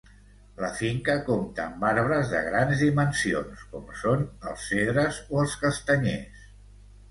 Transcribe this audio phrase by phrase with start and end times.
[0.61, 6.45] La finca compta amb arbres de grans dimensions com són els cedres o els castanyers.